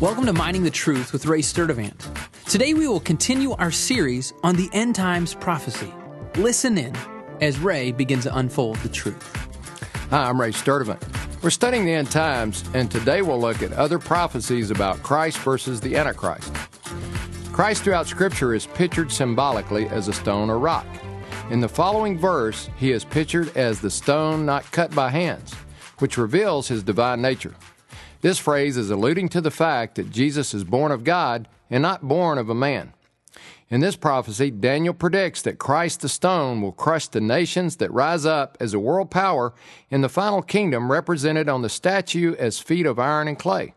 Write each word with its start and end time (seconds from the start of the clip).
Welcome 0.00 0.26
to 0.26 0.32
Mining 0.32 0.62
the 0.62 0.70
Truth 0.70 1.12
with 1.12 1.26
Ray 1.26 1.40
Sturdivant. 1.40 2.06
Today 2.44 2.72
we 2.72 2.86
will 2.86 3.00
continue 3.00 3.54
our 3.54 3.72
series 3.72 4.32
on 4.44 4.54
the 4.54 4.70
end 4.72 4.94
times 4.94 5.34
prophecy. 5.34 5.92
Listen 6.36 6.78
in 6.78 6.94
as 7.40 7.58
Ray 7.58 7.90
begins 7.90 8.22
to 8.22 8.36
unfold 8.36 8.76
the 8.76 8.90
truth. 8.90 9.26
Hi, 10.10 10.28
I'm 10.28 10.40
Ray 10.40 10.52
Sturdivant. 10.52 11.02
We're 11.42 11.50
studying 11.50 11.84
the 11.84 11.94
end 11.94 12.12
times, 12.12 12.62
and 12.74 12.88
today 12.88 13.22
we'll 13.22 13.40
look 13.40 13.60
at 13.60 13.72
other 13.72 13.98
prophecies 13.98 14.70
about 14.70 15.02
Christ 15.02 15.38
versus 15.38 15.80
the 15.80 15.96
Antichrist. 15.96 16.54
Christ 17.52 17.82
throughout 17.82 18.06
Scripture 18.06 18.54
is 18.54 18.66
pictured 18.66 19.10
symbolically 19.10 19.88
as 19.88 20.06
a 20.06 20.12
stone 20.12 20.48
or 20.48 20.60
rock. 20.60 20.86
In 21.50 21.58
the 21.58 21.68
following 21.68 22.16
verse, 22.16 22.70
he 22.76 22.92
is 22.92 23.04
pictured 23.04 23.56
as 23.56 23.80
the 23.80 23.90
stone 23.90 24.46
not 24.46 24.70
cut 24.70 24.94
by 24.94 25.10
hands, 25.10 25.54
which 25.98 26.16
reveals 26.16 26.68
his 26.68 26.84
divine 26.84 27.20
nature. 27.20 27.56
This 28.20 28.38
phrase 28.38 28.76
is 28.76 28.90
alluding 28.90 29.28
to 29.30 29.40
the 29.40 29.50
fact 29.50 29.94
that 29.94 30.10
Jesus 30.10 30.52
is 30.52 30.64
born 30.64 30.90
of 30.90 31.04
God 31.04 31.48
and 31.70 31.82
not 31.82 32.08
born 32.08 32.38
of 32.38 32.48
a 32.48 32.54
man. 32.54 32.92
In 33.70 33.80
this 33.80 33.96
prophecy, 33.96 34.50
Daniel 34.50 34.94
predicts 34.94 35.42
that 35.42 35.58
Christ 35.58 36.00
the 36.00 36.08
stone 36.08 36.62
will 36.62 36.72
crush 36.72 37.06
the 37.06 37.20
nations 37.20 37.76
that 37.76 37.92
rise 37.92 38.24
up 38.24 38.56
as 38.60 38.72
a 38.72 38.78
world 38.80 39.10
power 39.10 39.52
in 39.90 40.00
the 40.00 40.08
final 40.08 40.40
kingdom 40.40 40.90
represented 40.90 41.48
on 41.48 41.62
the 41.62 41.68
statue 41.68 42.34
as 42.36 42.58
feet 42.58 42.86
of 42.86 42.98
iron 42.98 43.28
and 43.28 43.38
clay. 43.38 43.74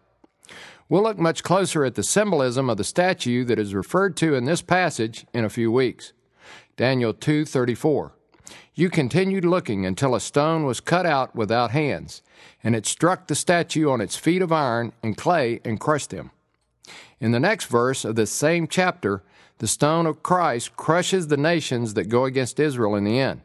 We'll 0.87 1.03
look 1.03 1.19
much 1.19 1.43
closer 1.43 1.85
at 1.85 1.95
the 1.95 2.03
symbolism 2.03 2.69
of 2.69 2.77
the 2.77 2.83
statue 2.83 3.43
that 3.45 3.59
is 3.59 3.75
referred 3.75 4.17
to 4.17 4.33
in 4.33 4.45
this 4.45 4.61
passage 4.61 5.25
in 5.33 5.45
a 5.45 5.49
few 5.49 5.71
weeks. 5.71 6.13
Daniel 6.77 7.13
2:34 7.13 8.11
you 8.73 8.89
continued 8.89 9.45
looking 9.45 9.85
until 9.85 10.15
a 10.15 10.20
stone 10.20 10.65
was 10.65 10.79
cut 10.79 11.05
out 11.05 11.35
without 11.35 11.71
hands, 11.71 12.21
and 12.63 12.76
it 12.76 12.85
struck 12.85 13.27
the 13.27 13.35
statue 13.35 13.89
on 13.89 14.01
its 14.01 14.15
feet 14.15 14.41
of 14.41 14.51
iron 14.51 14.93
and 15.03 15.17
clay 15.17 15.59
and 15.63 15.79
crushed 15.79 16.12
him. 16.12 16.31
In 17.20 17.31
the 17.31 17.39
next 17.39 17.65
verse 17.65 18.03
of 18.03 18.15
this 18.15 18.31
same 18.31 18.67
chapter, 18.67 19.23
the 19.59 19.67
stone 19.67 20.07
of 20.07 20.23
Christ 20.23 20.76
crushes 20.76 21.27
the 21.27 21.37
nations 21.37 21.93
that 21.93 22.09
go 22.09 22.26
against 22.26 22.59
Israel 22.59 22.95
in 22.95 23.03
the 23.03 23.20
end. 23.20 23.41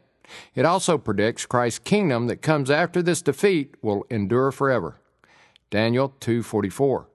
It 0.55 0.65
also 0.65 0.97
predicts 0.97 1.45
Christ's 1.45 1.79
kingdom 1.79 2.27
that 2.27 2.41
comes 2.41 2.71
after 2.71 3.01
this 3.01 3.21
defeat 3.21 3.75
will 3.81 4.05
endure 4.09 4.51
forever. 4.51 4.99
Daniel 5.69 6.13
2:44. 6.19 7.05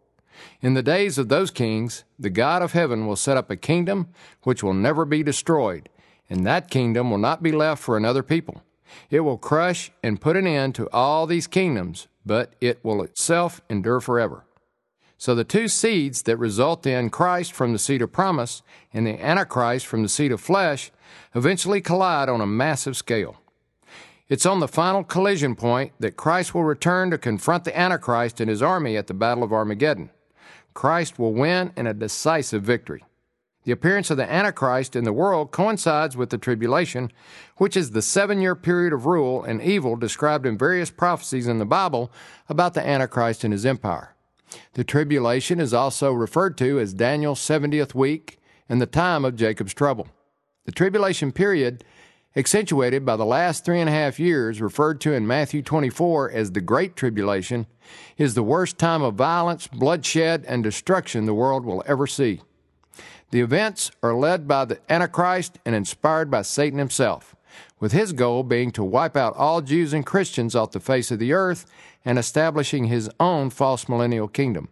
In 0.61 0.75
the 0.75 0.83
days 0.83 1.19
of 1.19 1.29
those 1.29 1.51
kings, 1.51 2.05
the 2.19 2.31
God 2.31 2.63
of 2.63 2.73
heaven 2.73 3.07
will 3.07 3.17
set 3.17 3.37
up 3.37 3.51
a 3.51 3.57
kingdom 3.57 4.09
which 4.45 4.63
will 4.63 4.75
never 4.75 5.05
be 5.05 5.23
destroyed, 5.23 5.89
and 6.33 6.47
that 6.47 6.71
kingdom 6.71 7.11
will 7.11 7.19
not 7.19 7.43
be 7.43 7.53
left 7.53 7.83
for 7.83 7.95
another 7.95 8.23
people. 8.23 8.63
It 9.11 9.21
will 9.21 9.37
crush 9.37 9.93
and 10.03 10.19
put 10.19 10.35
an 10.35 10.47
end 10.47 10.75
to 10.77 10.89
all 10.91 11.27
these 11.27 11.47
kingdoms, 11.47 12.09
but 12.25 12.55
it 12.59 12.83
will 12.83 13.03
itself 13.03 13.61
endure 13.69 14.01
forever. 14.01 14.47
So 15.19 15.35
the 15.35 15.45
two 15.45 15.69
seeds 15.69 16.23
that 16.23 16.39
result 16.39 16.87
in 16.87 17.11
Christ 17.11 17.53
from 17.53 17.75
the 17.75 17.79
seed 17.79 18.01
of 18.01 18.13
promise 18.13 18.63
and 18.95 19.07
the 19.07 19.23
Antichrist 19.23 19.87
from 19.87 20.03
the 20.03 20.09
seed 20.09 20.33
of 20.33 20.41
flesh 20.41 20.91
eventually 21.35 21.83
collide 21.83 22.31
on 22.31 22.41
a 22.41 22.47
massive 22.47 22.97
scale. 22.97 23.37
It's 24.31 24.47
on 24.47 24.61
the 24.61 24.69
final 24.69 25.05
collision 25.05 25.55
point 25.55 25.93
that 26.01 26.17
Christ 26.17 26.55
will 26.55 26.65
return 26.65 27.11
to 27.11 27.19
confront 27.19 27.65
the 27.65 27.79
Antichrist 27.79 28.41
and 28.41 28.49
his 28.49 28.63
army 28.63 28.97
at 28.97 29.07
the 29.07 29.15
Battle 29.15 29.45
of 29.45 29.53
Armageddon. 29.53 30.09
Christ 30.73 31.19
will 31.19 31.35
win 31.35 31.75
in 31.77 31.87
a 31.87 31.93
decisive 31.93 32.63
victory. 32.63 33.05
The 33.65 33.73
appearance 33.73 34.11
of 34.11 34.17
the 34.17 34.31
Antichrist 34.31 34.97
in 34.97 35.05
the 35.05 35.13
world 35.13 35.53
coincides 35.53 36.17
with 36.17 36.31
the 36.31 36.39
tribulation, 36.39 37.13
which 37.59 37.77
is 37.77 37.93
the 37.93 38.03
seven 38.03 38.41
year 38.41 38.57
period 38.57 38.93
of 38.93 39.07
rule 39.07 39.45
and 39.45 39.63
evil 39.63 39.95
described 39.95 40.47
in 40.47 40.59
various 40.59 40.91
prophecies 40.91 41.47
in 41.47 41.59
the 41.59 41.65
Bible 41.65 42.11
about 42.49 42.75
the 42.75 42.85
Antichrist 42.85 43.45
and 43.45 43.53
his 43.53 43.65
empire. 43.65 44.17
The 44.75 44.83
tribulation 44.83 45.61
is 45.61 45.73
also 45.73 46.13
referred 46.13 46.59
to 46.59 46.81
as 46.81 46.93
Daniel's 46.93 47.41
70th 47.41 47.95
week 47.95 48.41
and 48.69 48.81
the 48.81 48.87
time 48.87 49.25
of 49.25 49.37
Jacob's 49.37 49.75
trouble. 49.75 50.09
The 50.65 50.73
tribulation 50.73 51.31
period, 51.31 51.85
accentuated 52.35 53.07
by 53.07 53.15
the 53.17 53.25
last 53.25 53.65
three 53.65 53.81
and 53.81 53.89
a 53.89 53.93
half 53.93 54.19
years, 54.19 54.61
referred 54.61 55.01
to 55.03 55.13
in 55.13 55.27
Matthew 55.27 55.63
24 55.63 56.33
as 56.33 56.51
the 56.51 56.61
Great 56.61 56.97
Tribulation, 56.97 57.67
is 58.17 58.35
the 58.35 58.43
worst 58.43 58.77
time 58.77 59.03
of 59.03 59.15
violence, 59.15 59.69
bloodshed, 59.69 60.45
and 60.49 60.65
destruction 60.65 61.27
the 61.27 61.35
world 61.35 61.65
will 61.65 61.85
ever 61.87 62.09
see. 62.09 62.41
The 63.33 63.41
events 63.41 63.91
are 64.03 64.15
led 64.15 64.47
by 64.47 64.67
the 64.67 64.79
Antichrist 64.91 65.59
and 65.65 65.75
inspired 65.75 66.31
by 66.31 66.43
Satan 66.43 66.79
himself, 66.79 67.35
with 67.81 67.93
his 67.93 68.13
goal 68.13 68.43
being 68.43 68.71
to 68.73 68.85
wipe 68.85 69.17
out 69.17 69.35
all 69.37 69.63
Jews 69.63 69.95
and 69.95 70.05
Christians 70.05 70.55
off 70.55 70.73
the 70.73 70.81
face 70.81 71.11
of 71.11 71.19
the 71.19 71.33
earth 71.33 71.65
and 72.05 72.19
establishing 72.19 72.85
his 72.85 73.09
own 73.19 73.49
false 73.49 73.89
millennial 73.89 74.29
kingdom. 74.29 74.69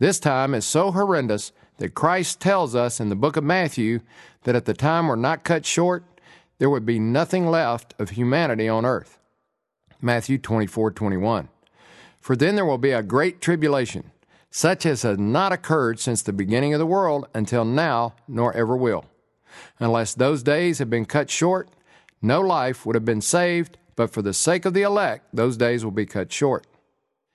This 0.00 0.18
time 0.18 0.54
is 0.54 0.66
so 0.66 0.90
horrendous 0.90 1.52
that 1.78 1.94
Christ 1.94 2.40
tells 2.40 2.74
us 2.74 2.98
in 2.98 3.10
the 3.10 3.14
book 3.14 3.36
of 3.36 3.44
Matthew 3.44 4.00
that 4.42 4.56
at 4.56 4.64
the 4.64 4.74
time 4.74 5.06
we're 5.06 5.14
not 5.14 5.44
cut 5.44 5.64
short, 5.64 6.02
there 6.58 6.68
would 6.68 6.84
be 6.84 6.98
nothing 6.98 7.46
left 7.46 7.94
of 8.00 8.10
humanity 8.10 8.68
on 8.68 8.84
earth. 8.84 9.20
Matthew 10.02 10.38
24 10.38 10.90
21. 10.90 11.48
For 12.20 12.34
then 12.34 12.56
there 12.56 12.66
will 12.66 12.76
be 12.76 12.90
a 12.90 13.04
great 13.04 13.40
tribulation 13.40 14.10
such 14.56 14.86
as 14.86 15.02
has 15.02 15.18
not 15.18 15.52
occurred 15.52 16.00
since 16.00 16.22
the 16.22 16.32
beginning 16.32 16.72
of 16.72 16.78
the 16.78 16.86
world 16.86 17.28
until 17.34 17.62
now, 17.62 18.14
nor 18.26 18.54
ever 18.54 18.74
will. 18.74 19.04
Unless 19.78 20.14
those 20.14 20.42
days 20.42 20.78
had 20.78 20.88
been 20.88 21.04
cut 21.04 21.28
short, 21.28 21.68
no 22.22 22.40
life 22.40 22.86
would 22.86 22.94
have 22.94 23.04
been 23.04 23.20
saved, 23.20 23.76
but 23.96 24.10
for 24.10 24.22
the 24.22 24.32
sake 24.32 24.64
of 24.64 24.72
the 24.72 24.80
elect, 24.80 25.26
those 25.30 25.58
days 25.58 25.84
will 25.84 25.90
be 25.90 26.06
cut 26.06 26.32
short. 26.32 26.66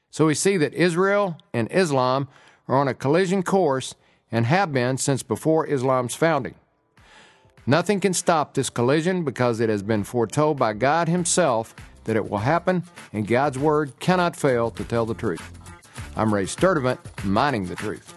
So 0.09 0.25
we 0.25 0.33
see 0.33 0.57
that 0.57 0.73
Israel 0.73 1.37
and 1.53 1.71
Islam 1.71 2.27
are 2.67 2.75
on 2.75 2.87
a 2.87 2.95
collision 2.95 3.43
course 3.43 3.93
and 4.31 4.47
have 4.47 4.73
been 4.73 4.97
since 4.97 5.21
before 5.21 5.67
Islam's 5.67 6.15
founding. 6.15 6.55
Nothing 7.67 7.99
can 7.99 8.15
stop 8.15 8.55
this 8.55 8.71
collision 8.71 9.23
because 9.23 9.59
it 9.59 9.69
has 9.69 9.83
been 9.83 10.03
foretold 10.03 10.57
by 10.57 10.73
God 10.73 11.07
Himself 11.07 11.75
that 12.05 12.15
it 12.15 12.27
will 12.27 12.39
happen, 12.39 12.81
and 13.13 13.27
God's 13.27 13.59
Word 13.59 13.99
cannot 13.99 14.35
fail 14.35 14.71
to 14.71 14.83
tell 14.83 15.05
the 15.05 15.13
truth. 15.13 15.60
I'm 16.15 16.33
Ray 16.33 16.45
Sturdivant, 16.45 16.99
Mining 17.23 17.65
the 17.65 17.75
Truth. 17.75 18.13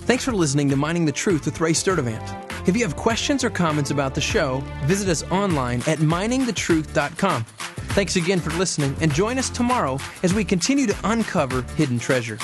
Thanks 0.00 0.24
for 0.24 0.32
listening 0.32 0.68
to 0.70 0.76
Mining 0.76 1.04
the 1.04 1.12
Truth 1.12 1.46
with 1.46 1.60
Ray 1.60 1.72
Sturdivant. 1.72 2.68
If 2.68 2.76
you 2.76 2.84
have 2.84 2.96
questions 2.96 3.42
or 3.42 3.50
comments 3.50 3.90
about 3.90 4.14
the 4.14 4.20
show, 4.20 4.58
visit 4.84 5.08
us 5.08 5.24
online 5.30 5.80
at 5.86 5.98
miningthetruth.com. 5.98 7.44
Thanks 7.44 8.16
again 8.16 8.40
for 8.40 8.50
listening, 8.50 8.94
and 9.00 9.12
join 9.12 9.38
us 9.38 9.50
tomorrow 9.50 9.98
as 10.22 10.34
we 10.34 10.44
continue 10.44 10.86
to 10.86 10.96
uncover 11.04 11.62
hidden 11.76 11.98
treasure. 11.98 12.38